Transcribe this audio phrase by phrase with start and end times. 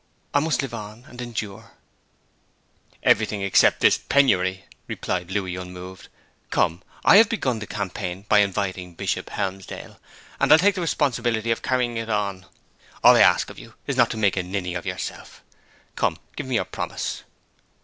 [0.33, 1.73] I must live on, and endure'
[3.03, 6.07] 'Everything except this penury,' replied Louis, unmoved.
[6.49, 9.99] 'Come, I have begun the campaign by inviting Bishop Helmsdale,
[10.39, 12.47] and I'll take the responsibility of carrying it on.
[13.03, 15.43] All I ask of you is not to make a ninny of yourself.
[15.95, 17.21] Come, give me your promise!'